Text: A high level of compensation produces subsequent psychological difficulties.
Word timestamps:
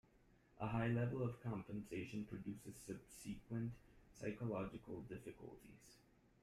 A 0.59 0.65
high 0.65 0.87
level 0.87 1.21
of 1.21 1.39
compensation 1.43 2.25
produces 2.25 2.75
subsequent 2.87 3.71
psychological 4.19 5.01
difficulties. 5.01 5.99